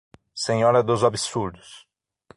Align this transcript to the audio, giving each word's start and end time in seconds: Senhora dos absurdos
Senhora 0.33 0.81
dos 0.81 1.03
absurdos 1.03 1.87